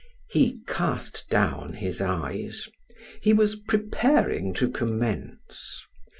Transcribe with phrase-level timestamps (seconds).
[0.31, 2.67] He cast down his eyes;
[3.21, 5.85] he was preparing to commence.